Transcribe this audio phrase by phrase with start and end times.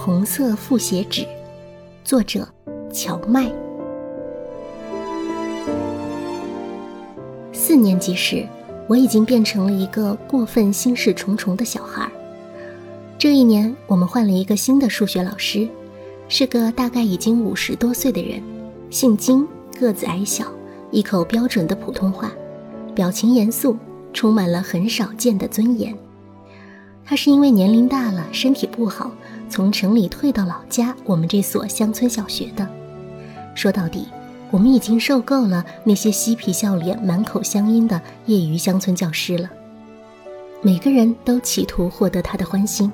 [0.00, 1.26] 红色复写纸，
[2.04, 2.46] 作者
[2.92, 3.50] 乔麦。
[7.52, 8.46] 四年级时，
[8.86, 12.08] 我已经变成了一个过分心事重重的小孩。
[13.18, 15.68] 这一年，我们换了一个新的数学老师，
[16.28, 18.40] 是个大概已经五十多岁的人，
[18.90, 19.44] 姓金，
[19.80, 20.46] 个子矮小，
[20.92, 22.30] 一口标准的普通话，
[22.94, 23.76] 表情严肃，
[24.12, 25.92] 充满了很少见的尊严。
[27.04, 29.10] 他是因为年龄大了，身体不好，
[29.48, 32.68] 从城里退到老家我们这所乡村小学的。
[33.54, 34.06] 说到底，
[34.50, 39.50] 我们已经受够了那些嬉皮笑脸、满口乡音的业余乡村教师了。
[40.62, 42.90] 每个人都企图获得他的欢心，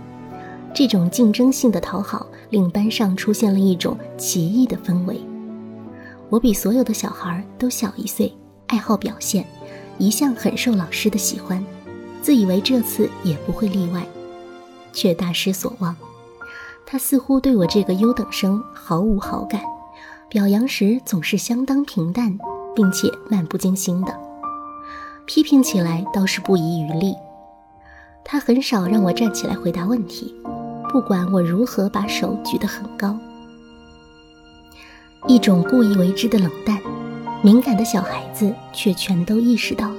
[0.74, 5.20] 这种竞争性的讨好令班上出现了一种奇异的氛围。
[6.30, 8.34] 我比所有的小孩都小一岁，
[8.66, 9.46] 爱好表现，
[9.98, 11.64] 一向很受老师的喜欢。
[12.22, 14.02] 自以为这次也不会例外，
[14.92, 15.94] 却大失所望。
[16.86, 19.60] 他似乎对我这个优等生毫无好感，
[20.28, 22.38] 表扬时总是相当平淡，
[22.74, 24.14] 并且漫不经心的。
[25.26, 27.14] 批评起来倒是不遗余力。
[28.24, 30.34] 他很少让我站起来回答问题，
[30.90, 33.18] 不管我如何把手举得很高。
[35.26, 36.78] 一种故意为之的冷淡，
[37.42, 39.96] 敏感的小孩子却全都意识到了。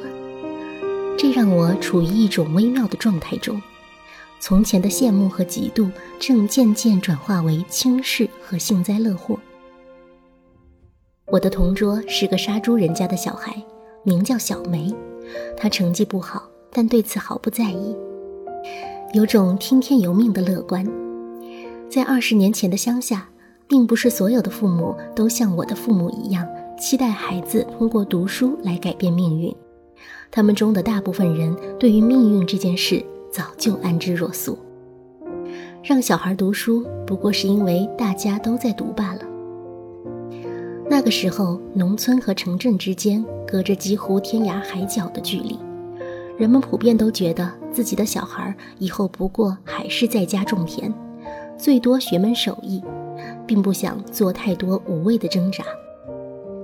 [1.17, 3.59] 这让我处于一种微妙的状态中，
[4.39, 9.39] 从前的羡慕和嫉妒正渐渐转化为轻视和幸灾乐祸。
[11.27, 13.55] 我的同桌是个杀猪人家的小孩，
[14.03, 14.93] 名叫小梅，
[15.57, 17.95] 她成绩不好，但对此毫不在意，
[19.13, 20.85] 有种听天由命的乐观。
[21.89, 23.27] 在二十年前的乡下，
[23.67, 26.47] 并不是所有的父母都像我的父母一样，
[26.79, 29.53] 期待孩子通过读书来改变命运。
[30.29, 33.03] 他们中的大部分人对于命运这件事
[33.35, 34.57] 早就安之若素，
[35.83, 39.19] 让小孩读书不过是因为大家都在读罢了。
[40.89, 45.59] 那个时候，农村和城镇之间隔着几乎天涯海角的距离，
[46.37, 50.93] 人们普遍都觉得自己的小孩以后不过还是在家种田，
[51.57, 52.81] 最多学门手艺，
[53.45, 55.61] 并不想做太多无谓的挣扎。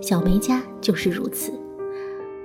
[0.01, 1.51] 小梅家就是如此。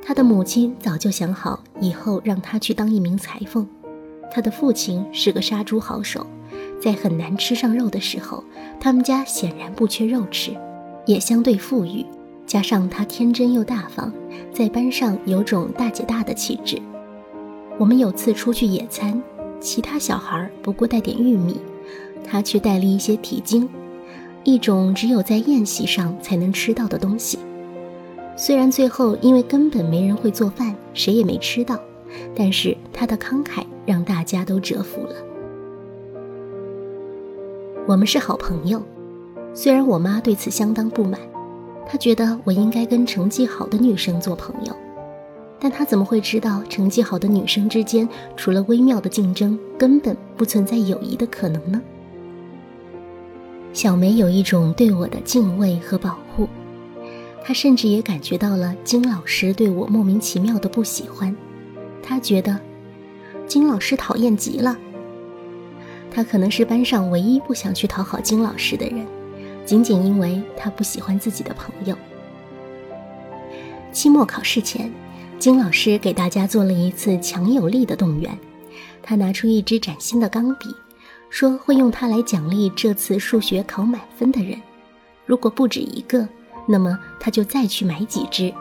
[0.02, 3.64] 她的母亲早就想好，以后让她去当一名裁缝。
[4.36, 6.26] 他的父亲是个杀猪好手，
[6.78, 8.44] 在很难吃上肉的时候，
[8.78, 10.54] 他们家显然不缺肉吃，
[11.06, 12.04] 也相对富裕。
[12.44, 14.12] 加上他天真又大方，
[14.52, 16.76] 在班上有种大姐大的气质。
[17.78, 19.22] 我们有次出去野餐，
[19.58, 21.58] 其他小孩不过带点玉米，
[22.22, 23.66] 他却带了一些蹄筋，
[24.44, 27.38] 一种只有在宴席上才能吃到的东西。
[28.36, 31.80] 虽然最后因为根本没人会做饭，谁也没吃到，
[32.34, 35.14] 但是他的慷慨让大家都折服了。
[37.86, 38.82] 我们是好朋友，
[39.54, 41.20] 虽然我妈对此相当不满，
[41.86, 44.74] 她觉得我应该跟成绩好的女生做朋友，
[45.60, 51.80] 但她怎么会知道成绩好的女生之间除了微妙的竞争，根本不存在友谊的可能呢？
[53.72, 56.48] 小梅有一种对我的敬畏和保护。
[57.44, 61.32] 她甚至也感觉到了金老师对我莫名其妙的不喜欢，
[62.06, 62.58] 他觉得
[63.48, 64.78] 金老师讨厌极了。
[66.10, 69.04] 他可能是班上唯一不想去讨好金老师的人，
[69.64, 71.96] 仅仅因为他不喜欢自己的朋友。
[73.92, 74.90] 期末考试前，
[75.38, 78.38] 金老师给大家做了一次强有力的动员，
[79.02, 80.74] 他拿出一支崭新的钢笔，
[81.28, 84.60] 说会用它来奖励这次数学考满分的人，
[85.26, 86.28] 如果不止一个。
[86.68, 88.52] 那么他就再去买几支，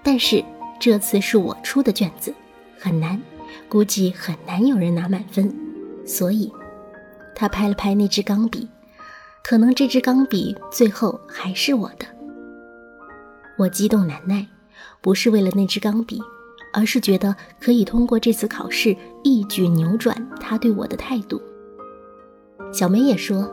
[0.00, 0.44] 但是
[0.78, 2.32] 这次是我出的卷子，
[2.80, 3.20] 很难，
[3.68, 5.54] 估计很难有人拿满分，
[6.06, 6.50] 所以，
[7.34, 8.66] 他拍了拍那支钢笔，
[9.44, 12.06] 可能这支钢笔最后还是我的。
[13.58, 14.46] 我激动难耐，
[15.02, 16.22] 不是为了那支钢笔，
[16.72, 21.38] 而是觉得可以通过这次考试一举扭转他对我的态度。
[22.72, 23.46] 小梅也说，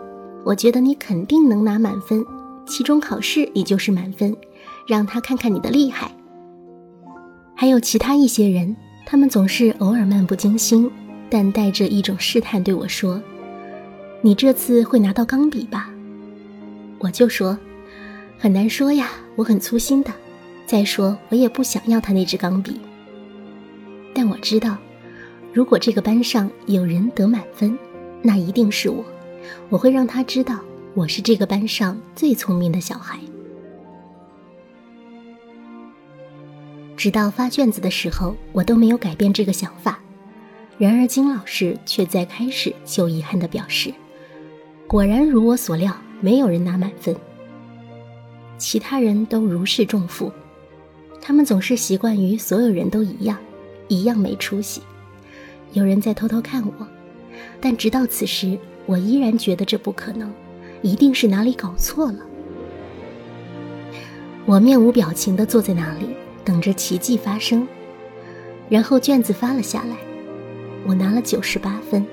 [0.46, 2.25] 我觉得你肯定能拿满分。
[2.66, 4.36] 期中考试你就是满分，
[4.88, 6.12] 让他看看你的厉害。
[7.56, 8.75] 还有其他一些人，
[9.09, 10.92] 他们总是偶尔漫不经心，
[11.30, 13.24] 但带着一种试探对我说
[14.21, 15.89] ：“你这次会拿到钢笔吧？”
[17.00, 17.57] 我就说
[18.38, 20.12] ：“很难说呀，我很粗心的。
[20.65, 22.81] 再说我也不想要他那支钢笔。
[24.13, 24.77] 但我知道，
[25.54, 27.80] 如果这个班上有人得满分，
[28.21, 29.06] 那一定是我。
[29.69, 30.59] 我会让他知道。”
[30.94, 33.19] 我是这个班上最聪明的小孩，
[36.98, 40.00] 直到发卷子的时候，我都没有改变这个想法。
[40.80, 43.94] 然而金老师却在开始就遗憾地表示
[44.88, 47.16] ：“果然如我所料，没有人拿满分。
[48.58, 50.32] 其他人都如释重负，
[51.22, 53.38] 他们总是习惯于所有人都一样，
[53.88, 54.82] 一样没出息。
[55.74, 56.88] 有人在偷偷看我，
[57.62, 58.58] 但直到此时，
[58.88, 60.34] 我依然觉得这不可能，
[60.82, 62.20] 一定是哪里搞错了。
[64.48, 66.08] 我面无表情地坐在那里，
[66.48, 67.68] 等着奇迹发生。
[68.70, 69.98] 然后卷子发了下来，
[70.86, 72.06] 我拿了九十八分，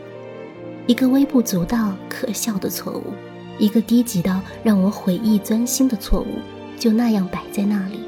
[0.89, 3.13] 一个微不足道、可笑的错误，
[3.59, 6.41] 一个低级到让我悔意钻心的错误，
[6.77, 8.01] 就那样摆在那里，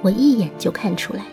[0.00, 1.30] 我一眼就看出来了。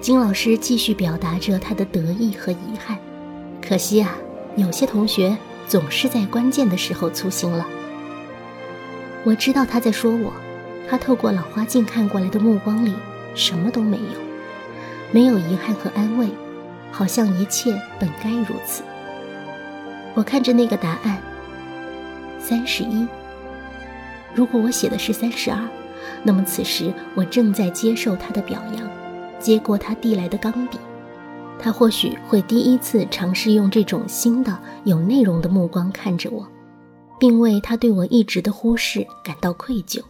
[0.00, 2.96] 金老师继续表达着他的得意和遗憾，
[3.60, 4.16] 可惜啊，
[4.56, 5.36] 有些同学
[5.66, 7.66] 总是在关键的时候粗心了。
[9.24, 10.32] 我知道他在说我，
[10.88, 12.94] 他透过老花镜看过来的目光里
[13.34, 14.28] 什么都没有。
[15.10, 16.28] 没有遗憾和安慰，
[16.90, 18.82] 好像一切本该如此。
[20.14, 21.18] 我看着那个答案，
[22.38, 23.06] 三十一。
[24.34, 25.58] 如果我写的是三十二，
[26.22, 28.86] 那么此时我正在接受他的表扬，
[29.38, 30.78] 接过他递来的钢笔。
[31.58, 36.46] 他或许会第一次尝试用这种新的、有内容的目光看着我，
[37.18, 40.02] 并为他对我一直的忽视感到愧疚。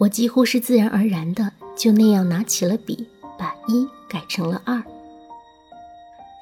[0.00, 1.52] 我几乎是自然而然的。
[1.76, 3.06] 就那样拿起了笔，
[3.38, 4.82] 把一改成了二。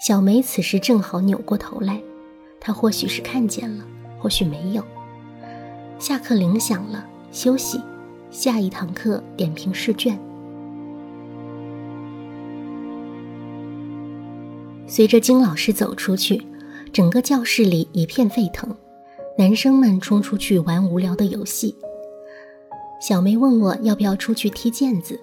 [0.04, 2.02] 小梅此时正好扭过头来，
[2.58, 3.84] 她或许是看见了，
[4.18, 4.82] 或许没有。
[5.96, 7.80] 下课铃响了，休息，
[8.32, 10.18] 下一堂课点评试卷。
[14.88, 16.44] 随着金老师走出去，
[16.92, 18.74] 整个教室里一片沸腾，
[19.36, 21.76] 男生们冲出去玩无聊的游戏。
[23.00, 25.20] 小梅问我要不要出去踢毽子。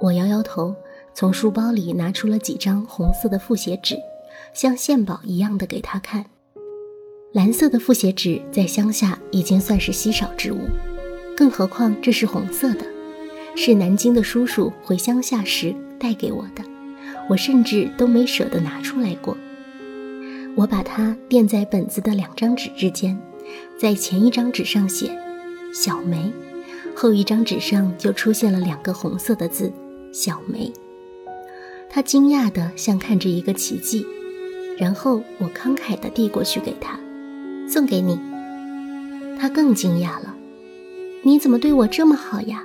[0.00, 0.74] 我摇摇头，
[1.12, 3.96] 从书包里拿出了几张红色的复写纸，
[4.54, 6.24] 像献宝一样的给她看。
[7.32, 10.58] 蓝色的复写纸在乡下已经算是稀少之物，
[11.36, 12.86] 更何况这是红色的，
[13.54, 16.64] 是南京的叔叔回乡下时带给我的，
[17.28, 19.36] 我甚至都没舍得拿出来过。
[20.56, 23.18] 我把它垫在本子的两张纸之间，
[23.78, 25.18] 在前一张纸上写
[25.72, 26.30] “小梅”，
[26.94, 29.72] 后一张纸上就出现了两个红色的字。
[30.12, 30.70] 小梅，
[31.88, 34.06] 她惊讶的像看着一个奇迹，
[34.78, 36.98] 然后我慷慨的递过去给他，
[37.66, 38.18] 送给你。
[39.38, 40.34] 她更惊讶了，
[41.22, 42.64] 你怎么对我这么好呀？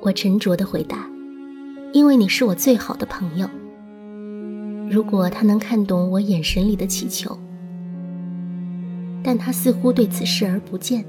[0.00, 1.08] 我沉着的回答，
[1.92, 3.48] 因为你是我最好的朋友。
[4.90, 7.38] 如果他能看懂我眼神里的祈求，
[9.22, 11.04] 但他似乎对此视而不见，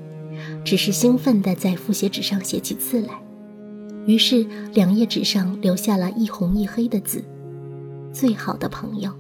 [0.63, 3.13] 只是兴奋的在复写纸上写起字来。
[4.05, 7.23] 于是，两页纸上留下了一红一黑的字
[8.11, 9.11] ：“最好的朋友。”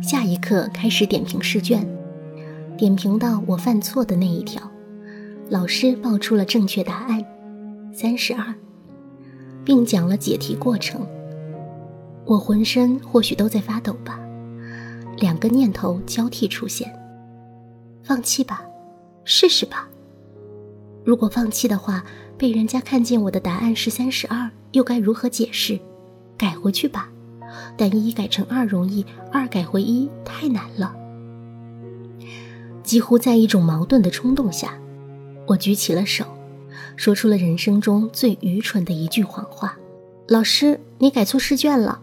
[0.00, 1.86] 下一刻开始点评试卷，
[2.76, 4.62] 点评到我犯错的那一条，
[5.48, 7.24] 老师报出了正确答案，
[7.92, 8.54] 三十二，
[9.64, 11.04] 并讲了解题过程。
[12.26, 14.20] 我浑身或许都在发抖吧，
[15.18, 16.94] 两个念头交替出现：
[18.04, 18.62] 放弃吧，
[19.24, 19.88] 试试吧。
[21.04, 22.04] 如果放弃的话，
[22.36, 25.80] 被人家看见我的答案是三十二，又该如何解释？
[26.36, 27.08] 改回去吧，
[27.76, 30.94] 但一改成二容易，二改回一太难了。
[32.82, 34.78] 几乎在一种矛盾的冲动下，
[35.46, 36.26] 我举起了手，
[36.96, 39.78] 说出了人生中最愚蠢的一句谎话
[40.28, 42.02] ：“老师，你改错试卷了。”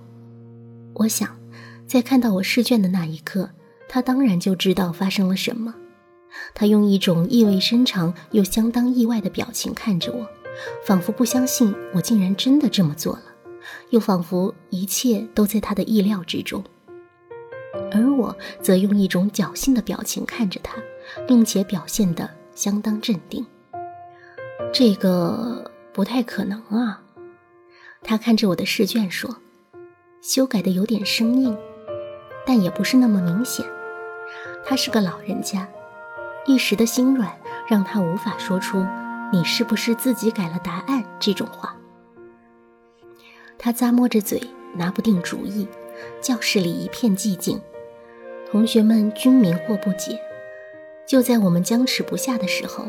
[0.95, 1.37] 我想，
[1.85, 3.51] 在看到我试卷的那一刻，
[3.87, 5.75] 他当然就知道发生了什么。
[6.53, 10.27] 他用一种意味深长又相当意外的表情看着我，
[10.85, 13.23] 仿佛不相信我竟然真的这么做了，
[13.89, 16.63] 又仿佛一切都在他的意料之中。
[17.93, 20.81] 而我则用一种侥幸的表情看着他，
[21.27, 23.45] 并且表现得相当镇定。
[24.73, 27.03] 这个不太可能啊，
[28.01, 29.37] 他看着我的试卷说
[30.21, 31.57] ：“修改的有点生硬，
[32.45, 33.65] 但也不是那么明显。”
[34.63, 35.67] 他是个老人家。
[36.45, 37.31] 一时的心软
[37.67, 38.85] 让他无法说出
[39.31, 41.75] “你是不是自己改了答案”这种话。
[43.57, 44.41] 他咂摸着嘴，
[44.73, 45.67] 拿不定主意。
[46.19, 47.61] 教室里一片寂静，
[48.49, 50.19] 同学们均迷惑不解。
[51.05, 52.85] 就在我们僵持不下的时候，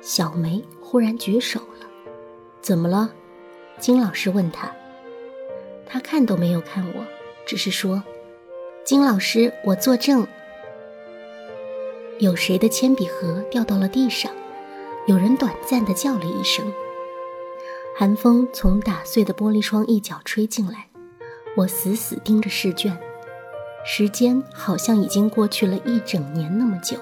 [0.00, 1.86] 小梅忽然举手了。
[2.62, 3.10] “怎么了？”
[3.80, 4.70] 金老师问他。
[5.84, 7.04] 他看都没有看我，
[7.44, 8.04] 只是说
[8.84, 10.26] ：“金老师，我作证。”
[12.22, 14.30] 有谁的铅笔盒掉到了地上？
[15.06, 16.72] 有人短暂的叫了一声。
[17.98, 20.86] 寒风从打碎的玻璃窗一角吹进来，
[21.56, 22.96] 我死死盯着试卷。
[23.84, 26.96] 时间好像已经过去了一整年那么久。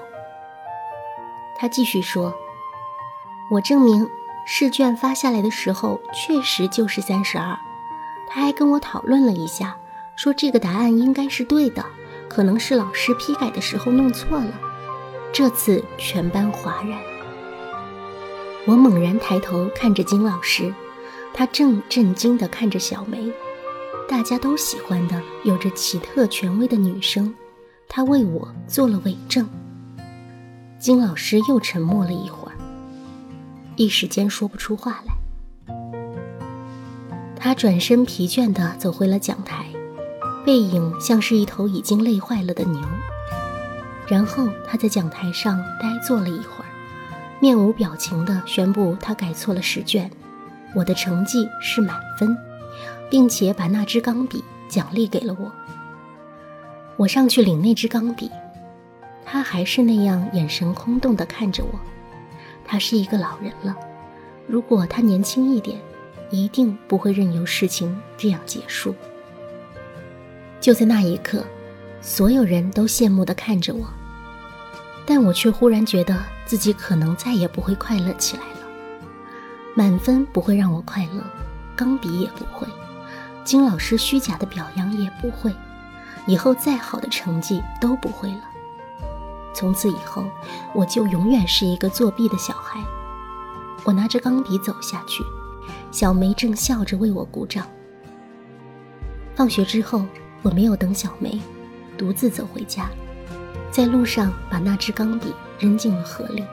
[1.55, 2.33] 他继续说
[3.53, 4.09] ：“我证明
[4.47, 7.55] 试卷发下来的时候确实就是三十二。”
[8.27, 9.77] 他还跟我讨论了一下，
[10.15, 11.85] 说这个答案应该是对的，
[12.27, 14.70] 可能是老师批改的时候弄错了。
[15.33, 16.99] 这次全班哗然。
[18.67, 20.73] 我猛然抬头看着金老师，
[21.33, 23.31] 他正震惊地看着小梅。
[24.07, 27.33] 大家都喜欢的、有着奇特权威的女生，
[27.87, 29.47] 她为我做了伪证。
[30.77, 32.55] 金老师又沉默了一会儿，
[33.77, 35.75] 一时间说不出话来。
[37.37, 39.65] 他转身疲倦地走回了讲台，
[40.45, 42.81] 背影像是一头已经累坏了的牛。
[44.11, 46.67] 然后他在讲台上呆坐了一会儿，
[47.39, 50.11] 面无表情地宣布他改错了试卷，
[50.75, 52.37] 我的成绩是满分。
[53.11, 55.51] 并且把那支钢笔奖励给了我。
[56.95, 58.31] 我上去领那支钢笔，
[59.25, 61.77] 他还是那样眼神空洞地看着我。
[62.65, 63.75] 他是一个老人了，
[64.47, 65.77] 如果他年轻一点，
[66.29, 68.95] 一定不会任由事情这样结束。
[70.61, 71.43] 就在那一刻，
[71.99, 73.85] 所有人都羡慕地看着我，
[75.05, 78.67] 但我却忽然觉得自己可能再也不会快乐起来了。
[79.75, 81.23] 满分不会让我快乐，
[81.75, 82.67] 钢笔也不会。
[83.43, 85.51] 金老师虚假的表扬也不会，
[86.27, 88.41] 以后再好的成绩都不会了。
[89.53, 90.23] 从此以后，
[90.73, 92.79] 我就永远是一个作弊的小孩。
[93.83, 95.23] 我拿着钢笔走下去，
[95.91, 97.67] 小梅正笑着为我鼓掌。
[99.33, 100.05] 放学之后，
[100.43, 101.41] 我没有等小梅，
[101.97, 102.89] 独自走回家，
[103.71, 106.43] 在路上把那支钢笔扔进了河里。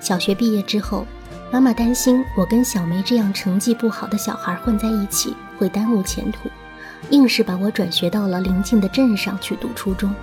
[0.00, 1.06] 小学毕业之后。
[1.52, 6.48] 妈妈担心我跟小梅这样成绩不好的小孩混在一起会耽误前途，
[7.10, 10.14] 硬是把我转学到了邻近的镇上去读初中。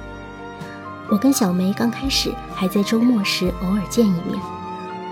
[1.10, 4.40] 我跟小梅刚开始还在周末时偶尔见一面，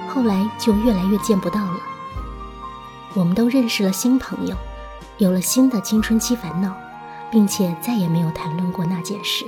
[0.07, 1.77] 后来就越来越见不到了。
[3.13, 4.55] 我们都认识了新朋友，
[5.17, 6.73] 有了新的青春期烦恼，
[7.35, 9.43] 并且再也没有谈论过那件事。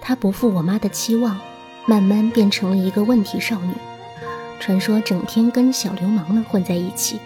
[0.00, 1.36] 她不负我妈的期望，
[1.84, 3.74] 慢慢变成了一个问题少女。
[4.60, 7.18] 传说整天跟小流氓们混在一起，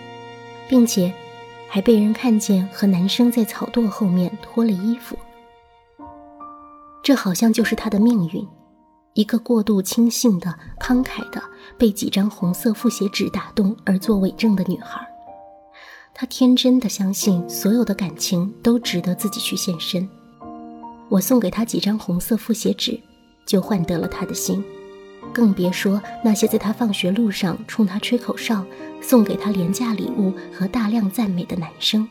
[0.66, 1.12] 并且
[1.68, 5.14] 还被人看见和男生在草垛后面脱了衣服。
[7.02, 8.48] 这好像就是他的命运，
[9.12, 11.42] 一个过度轻信的、慷慨的、
[11.76, 15.06] 被几张红色复写纸打动而做伪证的女孩。
[16.20, 20.08] 她天真的相信所有的感情都值得自己去献身。
[21.08, 22.98] 我送给她几张红色复写纸，
[23.46, 24.60] 就换得了她的心。
[25.32, 28.64] 更别说那些在他放学路上冲他吹口哨、
[29.00, 32.08] 送给他廉价礼物和大量赞美的男生。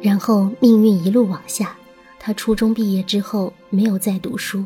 [0.00, 1.76] 然后命运一路往下，
[2.20, 4.64] 他初中毕业之后没有再读书，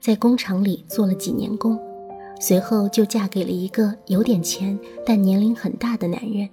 [0.00, 1.78] 在工厂里做了几年工，
[2.40, 6.48] 随后就嫁给了一个有点钱但年龄很大的男人。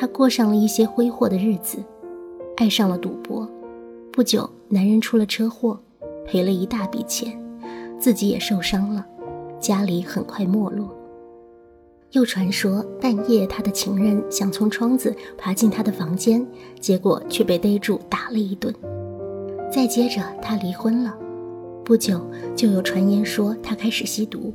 [0.00, 1.76] 她过上了一些挥霍的日子，
[2.56, 3.46] 爱上了赌博。
[4.10, 5.78] 不久，男人出了车祸，
[6.24, 7.38] 赔了一大笔钱。
[7.98, 9.04] 自己也受伤了，
[9.60, 10.88] 家里很快没落。
[12.12, 16.46] 又传说半夜他的情人想从窗子爬进他的房间，
[16.80, 18.74] 结果却被逮住打了一顿。
[19.70, 21.14] 再接着他离婚了，
[21.84, 22.18] 不久
[22.56, 24.50] 就有传言说他开始吸毒。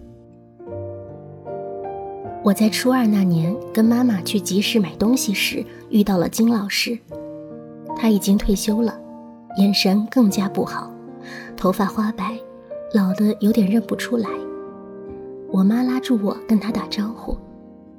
[2.45, 6.95] 我在初二那年跟妈妈去集市买东西时遇到了金老师，
[7.97, 8.95] 他已经退休了，
[9.57, 10.91] 眼神更加不好，
[11.57, 12.37] 头发花白。
[12.93, 14.29] 老的有点认不出来，
[15.49, 17.35] 我妈拉住我跟他打招呼，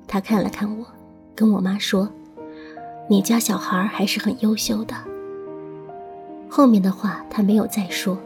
[0.07, 0.87] 他看了看我，
[1.35, 2.09] 跟我妈说
[3.11, 4.95] ：“你家小孩还是很优秀的。”
[6.49, 8.17] 后面的话他没有再说，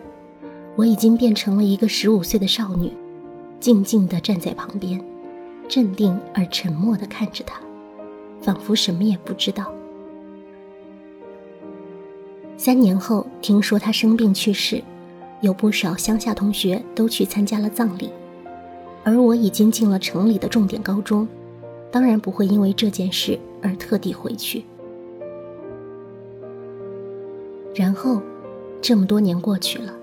[0.76, 2.92] 我已经变成了一个十五岁的少女，
[3.58, 5.02] 静静地站在旁边，
[5.70, 7.60] 镇定而沉默地看着他，
[8.42, 9.72] 仿佛什么也不知道。
[12.56, 14.82] 三年后，听说他生病去世。
[15.42, 18.10] 有不少乡下同学都去参加了葬礼，
[19.02, 21.26] 而我已经进了城里的重点高中，
[21.90, 24.66] 当然不会因为这件事而特地回去。
[27.74, 28.20] 然后，
[28.82, 29.94] 这么多年过去了，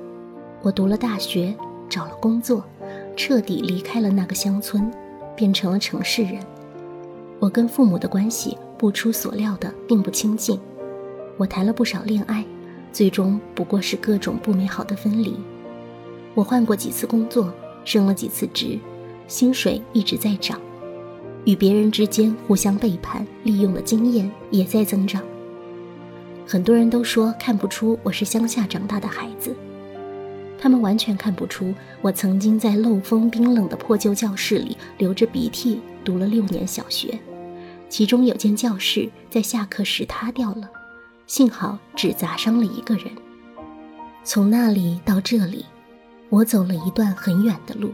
[0.63, 1.53] 我读了大学，
[1.87, 2.63] 找了工作，
[3.15, 4.91] 彻底离开了那个乡村，
[5.37, 6.39] 变成了城市人。
[7.39, 10.59] 我跟父母的关系不出所料的并不亲近，
[11.37, 12.43] 我谈了不少恋爱。
[12.91, 15.35] 最终不过是各种不美好的分离。
[16.33, 17.53] 我换过几次工作，
[17.85, 18.79] 升了几次职，
[19.27, 20.59] 薪水一直在涨，
[21.45, 25.21] 与别人之间互相背叛利用的经验也在增长。
[26.47, 29.55] 很多人都说看不出我是乡下长大的孩子，
[30.59, 37.17] 他们完全看不出我曾经在漏风冰冷的破旧教室里流着鼻涕读了六年小学，
[37.89, 40.69] 其中有间教室在下课时塌掉了，
[41.25, 43.05] 幸好只砸伤了一个人。
[44.23, 45.65] 从那里到这里，
[46.29, 47.91] 我走了一段很远的路，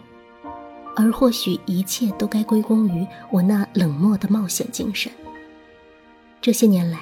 [0.96, 5.12] 而或许一切都该归功于我那冷漠的冒险精神。
[6.41, 7.00] 这些年来。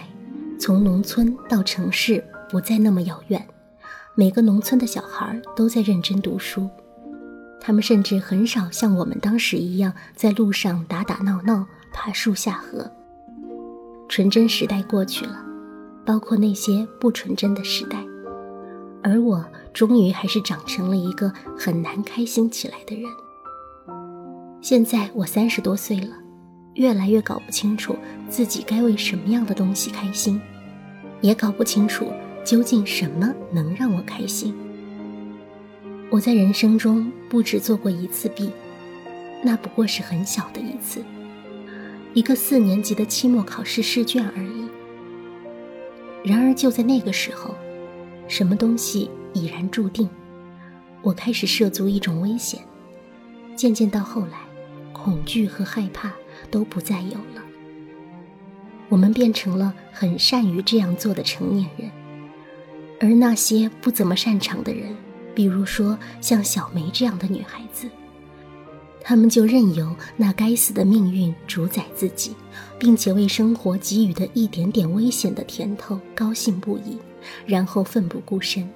[0.59, 3.43] 从农村到城市不再那么遥远，
[4.13, 6.69] 每个农村的小孩都在认真读书，
[7.61, 12.91] 他们甚至很少像我们当时一样在路上打打闹闹、爬树下河。
[14.09, 15.41] 纯真时代过去了，
[16.05, 17.97] 包括那些不纯真的时代，
[19.01, 23.09] 而我终于还是长成了一个很难开心起来的人。
[24.59, 26.13] 现在我三十多岁了，
[26.73, 27.95] 越来越搞不清楚
[28.29, 30.39] 自己该为什么样的东西开心。
[31.21, 32.11] 也搞不清楚
[32.43, 34.55] 究竟什么能让我开心。
[36.09, 38.49] 我在人生中不止做过一次弊，
[39.43, 41.03] 那不过是很小的一次，
[42.13, 44.69] 一个四年级的期末考试试卷而已。
[46.23, 47.55] 然而就在那个时候，
[48.27, 50.09] 什么东西已然注定，
[51.01, 52.59] 我开始涉足一种危险，
[53.55, 54.39] 渐渐到后来，
[54.91, 56.11] 恐惧和害怕
[56.49, 57.41] 都不再有了。
[58.89, 61.89] 我们变成了很善于这样做的成年人，
[63.01, 64.95] 而那些不怎么擅长的人，
[65.33, 67.89] 比如说像小梅这样的女孩子，
[69.01, 72.35] 她们就任由那该死的命运主宰自己，
[72.77, 76.99] 并且为生活给予的一点点危险的甜头高兴不已，
[77.47, 78.69] 然后奋不顾身，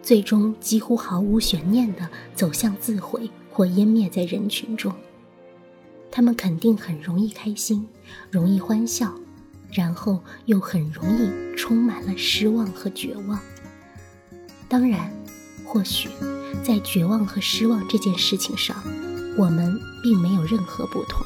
[0.00, 4.94] 最终几乎毫无悬念地走向自毁或湮灭在人群中。
[6.08, 7.84] 她们肯定很容易开心，
[8.30, 9.12] 容易欢笑。
[9.72, 13.38] 然后又很容易充满了失望和绝望。
[14.68, 15.10] 当然，
[15.64, 16.08] 或许
[16.62, 18.76] 在绝望和失望这件事情上，
[19.36, 21.24] 我们并没有任何不同。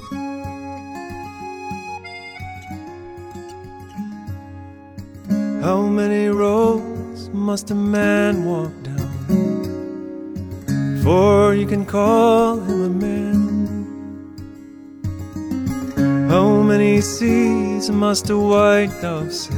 [5.62, 9.08] How many roads must a man walk down
[11.02, 13.33] before you can call him a man?
[16.64, 19.52] Many seas must a white dove sail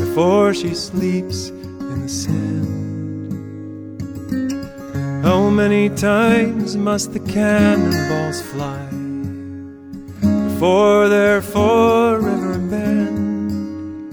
[0.00, 2.60] before she sleeps in the sand?
[5.22, 8.88] How many times must the cannonballs fly
[10.48, 14.12] before they're forever banned?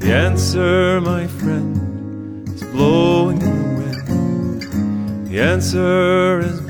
[0.00, 4.62] The answer, my friend, is blowing in the wind.
[5.28, 6.65] The answer is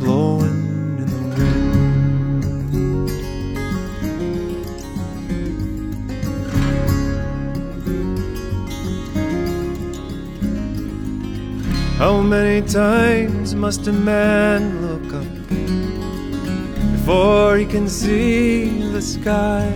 [11.98, 19.74] How many times must a man look up before he can see the sky?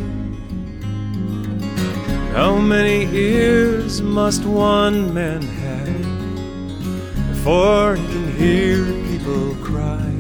[2.34, 10.12] How many ears must one man have before he can hear people cry?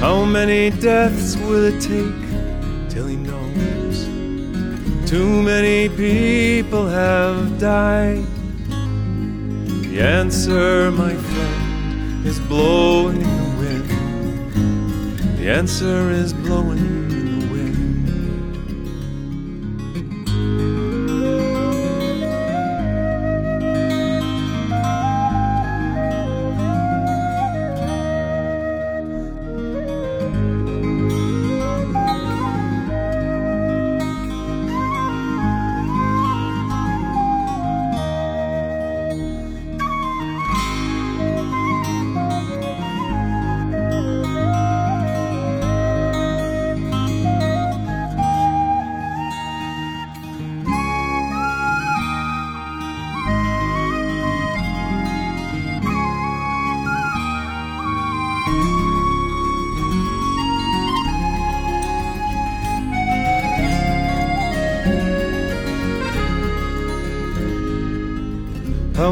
[0.00, 4.04] How many deaths will it take till he knows
[5.08, 8.39] too many people have died?
[9.90, 15.36] The answer, my friend, is blowing in the wind.
[15.36, 16.78] The answer is blowing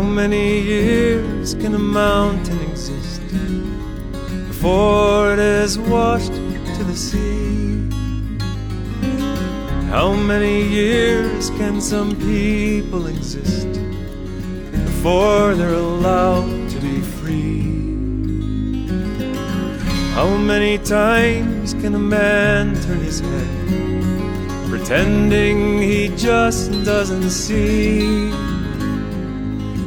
[0.09, 3.23] many years can a mountain exist
[4.49, 7.88] before it is washed to the sea?
[9.90, 13.68] How many years can some people exist
[14.87, 17.62] before they're allowed to be free?
[20.14, 23.59] How many times can a man turn his head
[24.68, 28.31] pretending he just doesn't see.